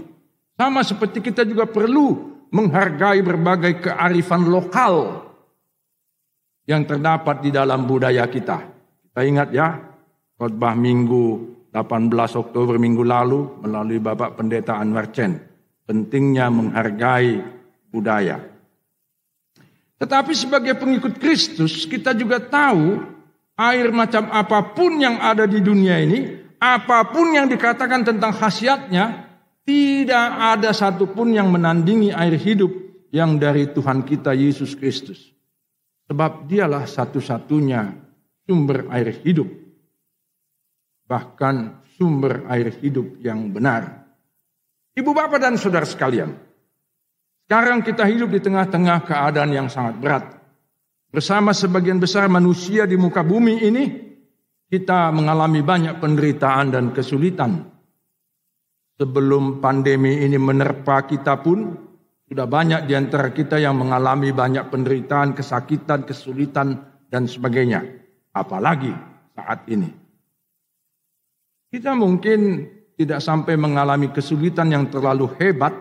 Sama 0.56 0.88
seperti 0.88 1.20
kita 1.20 1.44
juga 1.44 1.68
perlu 1.68 2.32
menghargai 2.48 3.20
berbagai 3.20 3.92
kearifan 3.92 4.48
lokal 4.48 5.28
yang 6.72 6.88
terdapat 6.88 7.44
di 7.44 7.52
dalam 7.52 7.84
budaya 7.84 8.24
kita. 8.32 8.64
Kita 9.12 9.22
ingat 9.28 9.52
ya, 9.52 9.76
khotbah 10.40 10.72
minggu 10.72 11.52
18 11.76 12.08
Oktober 12.40 12.80
minggu 12.80 13.04
lalu 13.04 13.60
melalui 13.60 14.00
Bapak 14.00 14.40
Pendeta 14.40 14.80
Anwar 14.80 15.12
Chen. 15.12 15.36
Pentingnya 15.84 16.48
menghargai 16.48 17.44
budaya. 17.92 18.40
Tetapi 20.00 20.32
sebagai 20.32 20.80
pengikut 20.80 21.20
Kristus, 21.20 21.84
kita 21.84 22.16
juga 22.16 22.40
tahu 22.40 23.04
air 23.60 23.92
macam 23.92 24.32
apa 24.32 24.72
pun 24.72 24.96
yang 24.96 25.20
ada 25.20 25.44
di 25.44 25.60
dunia 25.60 26.00
ini 26.00 26.40
apa 26.62 27.10
pun 27.10 27.34
yang 27.34 27.50
dikatakan 27.50 28.06
tentang 28.06 28.38
khasiatnya, 28.38 29.28
tidak 29.66 30.28
ada 30.38 30.70
satupun 30.70 31.34
yang 31.34 31.50
menandingi 31.50 32.14
air 32.14 32.38
hidup 32.38 32.70
yang 33.10 33.42
dari 33.42 33.66
Tuhan 33.74 34.06
kita 34.06 34.38
Yesus 34.38 34.78
Kristus. 34.78 35.34
Sebab 36.12 36.44
dialah 36.44 36.84
satu-satunya 36.84 37.88
sumber 38.44 38.92
air 38.92 39.16
hidup. 39.24 39.48
Bahkan 41.08 41.88
sumber 41.96 42.44
air 42.52 42.68
hidup 42.84 43.16
yang 43.24 43.48
benar. 43.48 44.12
Ibu 44.92 45.08
bapak 45.16 45.40
dan 45.40 45.56
saudara 45.56 45.88
sekalian, 45.88 46.36
sekarang 47.48 47.80
kita 47.80 48.04
hidup 48.12 48.28
di 48.28 48.44
tengah-tengah 48.44 49.08
keadaan 49.08 49.56
yang 49.56 49.72
sangat 49.72 50.04
berat. 50.04 50.26
Bersama 51.08 51.56
sebagian 51.56 51.96
besar 51.96 52.28
manusia 52.28 52.84
di 52.84 53.00
muka 53.00 53.24
bumi 53.24 53.64
ini, 53.64 53.84
kita 54.68 55.16
mengalami 55.16 55.64
banyak 55.64 55.96
penderitaan 55.96 56.76
dan 56.76 56.92
kesulitan. 56.92 57.72
Sebelum 59.00 59.64
pandemi 59.64 60.28
ini 60.28 60.36
menerpa 60.36 61.08
kita 61.08 61.40
pun, 61.40 61.91
sudah 62.32 62.48
banyak 62.48 62.88
di 62.88 62.96
antara 62.96 63.28
kita 63.36 63.60
yang 63.60 63.76
mengalami 63.76 64.32
banyak 64.32 64.72
penderitaan, 64.72 65.36
kesakitan, 65.36 66.08
kesulitan, 66.08 66.80
dan 67.12 67.28
sebagainya. 67.28 67.84
Apalagi 68.32 68.96
saat 69.36 69.68
ini. 69.68 69.92
Kita 71.68 71.92
mungkin 71.92 72.72
tidak 72.96 73.20
sampai 73.20 73.60
mengalami 73.60 74.16
kesulitan 74.16 74.72
yang 74.72 74.88
terlalu 74.88 75.28
hebat 75.44 75.76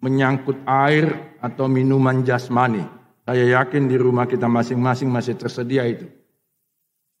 menyangkut 0.00 0.56
air 0.64 1.36
atau 1.44 1.68
minuman 1.68 2.24
jasmani. 2.24 2.80
Saya 3.28 3.60
yakin 3.60 3.84
di 3.84 4.00
rumah 4.00 4.24
kita 4.24 4.48
masing-masing 4.48 5.12
masih 5.12 5.36
tersedia 5.36 5.84
itu. 5.84 6.08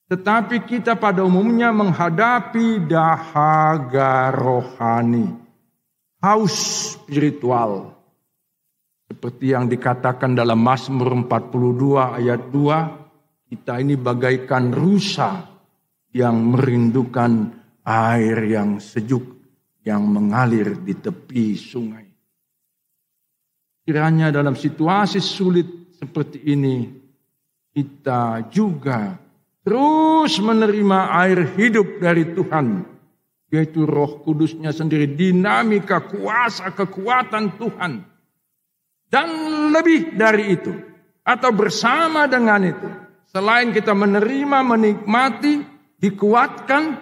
Tetapi 0.08 0.64
kita 0.64 0.96
pada 0.96 1.20
umumnya 1.20 1.68
menghadapi 1.68 2.88
dahaga 2.88 4.32
rohani, 4.32 5.36
haus 6.24 6.56
spiritual, 6.96 7.99
seperti 9.10 9.50
yang 9.50 9.66
dikatakan 9.66 10.38
dalam 10.38 10.62
Mazmur 10.62 11.10
42 11.26 12.22
ayat 12.22 12.46
2, 12.54 13.50
kita 13.50 13.82
ini 13.82 13.98
bagaikan 13.98 14.70
rusa 14.70 15.50
yang 16.14 16.54
merindukan 16.54 17.50
air 17.82 18.38
yang 18.46 18.78
sejuk 18.78 19.26
yang 19.82 20.06
mengalir 20.06 20.78
di 20.78 20.94
tepi 20.94 21.58
sungai. 21.58 22.06
Kiranya 23.82 24.30
dalam 24.30 24.54
situasi 24.54 25.18
sulit 25.18 25.66
seperti 25.98 26.46
ini, 26.46 26.86
kita 27.74 28.46
juga 28.46 29.18
terus 29.66 30.38
menerima 30.38 31.18
air 31.18 31.50
hidup 31.58 31.98
dari 31.98 32.30
Tuhan, 32.30 32.86
yaitu 33.50 33.82
roh 33.90 34.22
kudusnya 34.22 34.70
sendiri, 34.70 35.10
dinamika, 35.10 35.98
kuasa, 35.98 36.70
kekuatan 36.70 37.58
Tuhan 37.58 38.09
dan 39.10 39.28
lebih 39.74 40.14
dari 40.14 40.54
itu, 40.54 40.70
atau 41.26 41.50
bersama 41.50 42.30
dengan 42.30 42.62
itu, 42.62 42.88
selain 43.26 43.74
kita 43.74 43.90
menerima, 43.90 44.58
menikmati, 44.62 45.66
dikuatkan, 45.98 46.94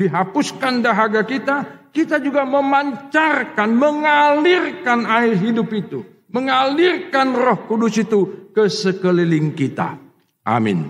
dihapuskan 0.00 0.80
dahaga 0.80 1.28
kita, 1.28 1.88
kita 1.92 2.24
juga 2.24 2.48
memancarkan, 2.48 3.68
mengalirkan 3.76 5.04
air 5.04 5.36
hidup 5.36 5.68
itu, 5.76 6.00
mengalirkan 6.32 7.36
Roh 7.36 7.68
Kudus 7.68 8.00
itu 8.00 8.50
ke 8.56 8.64
sekeliling 8.72 9.52
kita. 9.52 10.00
Amin. 10.48 10.88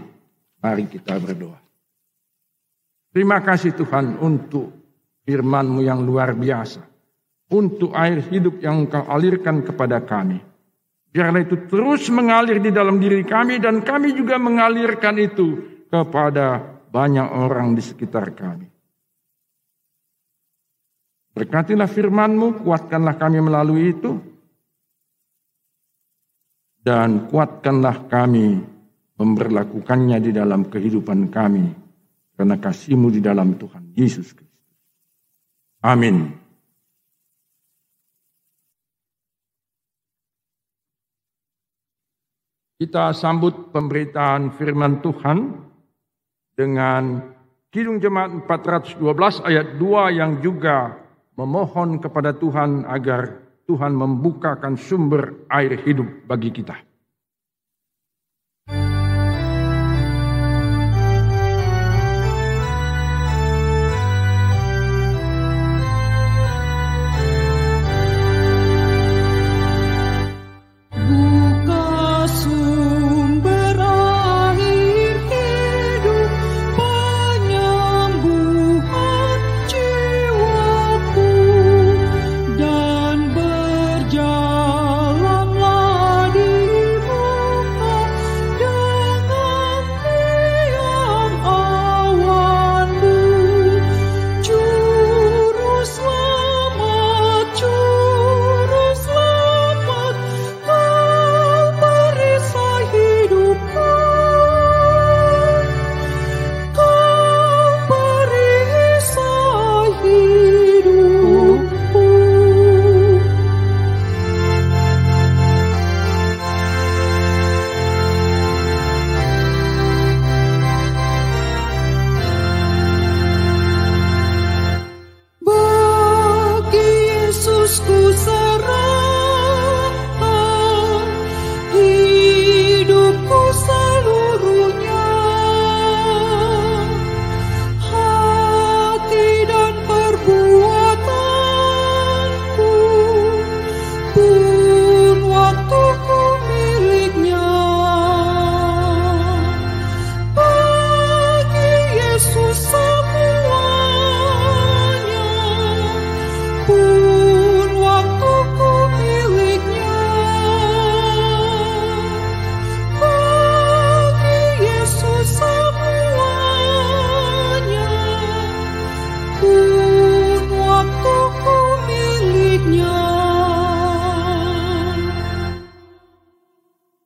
Mari 0.63 0.87
kita 0.87 1.19
berdoa. 1.19 1.59
Terima 3.11 3.43
kasih 3.43 3.75
Tuhan 3.75 4.15
untuk 4.23 4.71
firman-Mu 5.27 5.83
yang 5.83 6.03
luar 6.03 6.35
biasa 6.39 6.94
untuk 7.55 7.95
air 7.95 8.19
hidup 8.19 8.59
yang 8.59 8.85
engkau 8.85 9.07
alirkan 9.07 9.63
kepada 9.63 10.03
kami. 10.03 10.43
Biarlah 11.15 11.47
itu 11.47 11.71
terus 11.71 12.11
mengalir 12.11 12.59
di 12.59 12.75
dalam 12.75 12.99
diri 12.99 13.23
kami 13.23 13.63
dan 13.63 13.87
kami 13.87 14.19
juga 14.19 14.35
mengalirkan 14.35 15.15
itu 15.23 15.63
kepada 15.87 16.59
banyak 16.91 17.23
orang 17.31 17.79
di 17.79 17.83
sekitar 17.87 18.35
kami. 18.35 18.67
Berkatilah 21.35 21.91
firman-Mu, 21.91 22.67
kuatkanlah 22.67 23.15
kami 23.19 23.39
melalui 23.43 23.91
itu. 23.91 24.19
Dan 26.79 27.31
kuatkanlah 27.31 28.07
kami 28.07 28.63
memperlakukannya 29.19 30.19
di 30.19 30.31
dalam 30.31 30.67
kehidupan 30.67 31.31
kami. 31.31 31.67
Karena 32.35 32.59
kasih-Mu 32.59 33.09
di 33.15 33.23
dalam 33.23 33.55
Tuhan 33.55 33.95
Yesus 33.95 34.35
Kristus. 34.35 34.71
Amin. 35.83 36.44
Kita 42.85 43.17
sambut 43.17 43.73
pemberitaan 43.73 44.61
firman 44.61 45.01
Tuhan 45.01 45.57
dengan 46.53 47.17
Kidung 47.73 47.97
Jemaat 47.97 48.45
412 48.45 49.01
ayat 49.41 49.81
2 49.81 50.21
yang 50.21 50.45
juga 50.45 50.93
memohon 51.33 51.97
kepada 51.97 52.37
Tuhan 52.37 52.85
agar 52.85 53.41
Tuhan 53.65 53.97
membukakan 53.97 54.77
sumber 54.77 55.49
air 55.49 55.81
hidup 55.81 56.29
bagi 56.29 56.53
kita. 56.53 56.77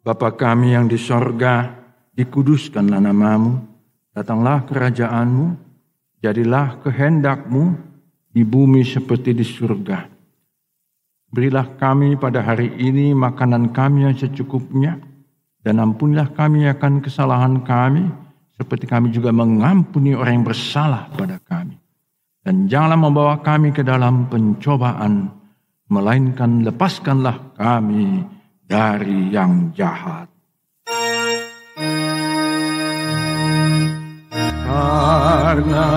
Bapa 0.08 0.32
kami 0.32 0.72
yang 0.72 0.88
di 0.88 0.96
sorga, 0.96 1.68
dikuduskanlah 2.16 2.96
namamu, 2.96 3.60
datanglah 4.16 4.64
kerajaanmu, 4.64 5.68
Jadilah 6.18 6.82
kehendakmu 6.82 7.78
di 8.32 8.42
bumi 8.42 8.82
seperti 8.82 9.36
di 9.36 9.46
surga. 9.46 10.10
Berilah 11.30 11.78
kami 11.78 12.18
pada 12.18 12.42
hari 12.42 12.74
ini 12.74 13.14
makanan 13.14 13.70
kami 13.70 14.08
yang 14.08 14.16
secukupnya, 14.16 14.98
dan 15.60 15.78
ampunilah 15.78 16.32
kami 16.34 16.66
akan 16.72 17.04
kesalahan 17.04 17.62
kami, 17.62 18.08
seperti 18.56 18.88
kami 18.90 19.14
juga 19.14 19.30
mengampuni 19.30 20.16
orang 20.16 20.42
yang 20.42 20.46
bersalah 20.48 21.06
pada 21.14 21.38
kami. 21.38 21.78
Dan 22.42 22.66
janganlah 22.66 22.98
membawa 22.98 23.34
kami 23.44 23.70
ke 23.70 23.86
dalam 23.86 24.26
pencobaan, 24.26 25.30
melainkan 25.86 26.66
lepaskanlah 26.66 27.54
kami 27.54 28.37
dari 28.68 29.32
yang 29.32 29.72
jahat. 29.72 30.28
Karena 34.68 35.88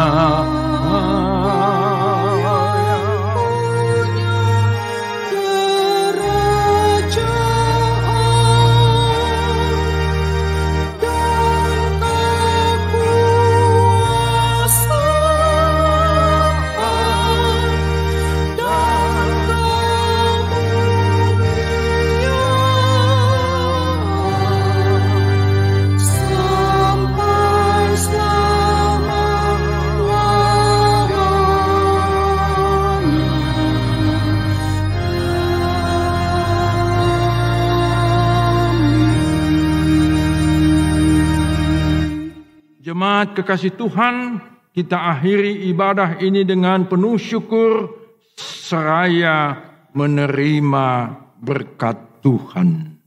Jemaat 43.22 43.38
kekasih 43.38 43.78
Tuhan, 43.78 44.42
kita 44.74 44.98
akhiri 45.14 45.70
ibadah 45.70 46.18
ini 46.26 46.42
dengan 46.42 46.90
penuh 46.90 47.22
syukur 47.22 47.94
seraya 48.34 49.62
menerima 49.94 50.90
berkat 51.38 52.02
Tuhan. 52.26 52.98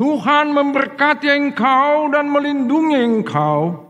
Tuhan 0.00 0.46
memberkati 0.48 1.28
engkau 1.28 2.08
dan 2.08 2.32
melindungi 2.32 3.04
engkau. 3.04 3.84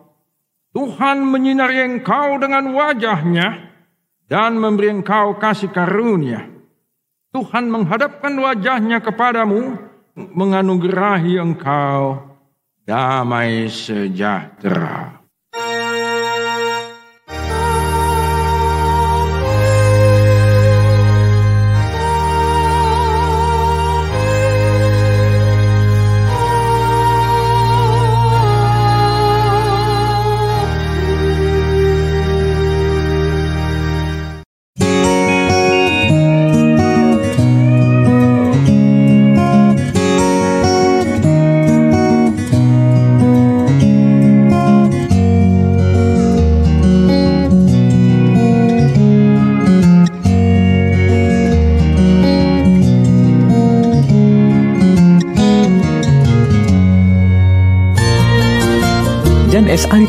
Tuhan 0.74 1.22
menyinari 1.22 1.86
engkau 1.86 2.42
dengan 2.42 2.74
wajahnya 2.74 3.78
dan 4.26 4.58
memberi 4.58 4.90
engkau 4.90 5.38
kasih 5.38 5.70
karunia. 5.70 6.50
Tuhan 7.30 7.70
menghadapkan 7.70 8.34
wajahnya 8.34 8.98
kepadamu, 8.98 9.78
menganugerahi 10.18 11.38
engkau 11.38 12.34
damai 12.86 13.66
sejahtera. 13.68 15.25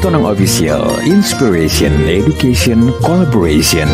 Aritonang 0.08 0.32
Official 0.32 1.04
Inspiration 1.04 1.92
Education 2.08 2.96
Collaboration 3.04 3.92